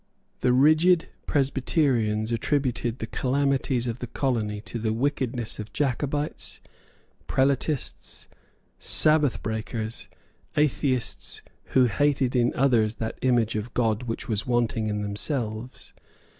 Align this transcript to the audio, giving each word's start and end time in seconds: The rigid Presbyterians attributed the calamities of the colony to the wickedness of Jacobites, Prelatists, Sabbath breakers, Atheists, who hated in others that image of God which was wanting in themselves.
The 0.39 0.51
rigid 0.51 1.09
Presbyterians 1.27 2.31
attributed 2.31 2.97
the 2.97 3.05
calamities 3.05 3.85
of 3.85 3.99
the 3.99 4.07
colony 4.07 4.59
to 4.61 4.79
the 4.79 4.91
wickedness 4.93 5.59
of 5.59 5.71
Jacobites, 5.73 6.59
Prelatists, 7.27 8.27
Sabbath 8.79 9.43
breakers, 9.43 10.07
Atheists, 10.57 11.43
who 11.75 11.85
hated 11.85 12.35
in 12.35 12.51
others 12.55 12.95
that 12.95 13.19
image 13.21 13.55
of 13.55 13.75
God 13.75 14.01
which 14.09 14.27
was 14.27 14.47
wanting 14.47 14.87
in 14.87 15.03
themselves. 15.03 15.93